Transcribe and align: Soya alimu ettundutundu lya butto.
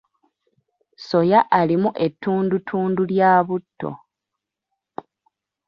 Soya 1.07 1.39
alimu 1.59 1.89
ettundutundu 2.05 3.01
lya 3.11 3.31
butto. 3.47 3.91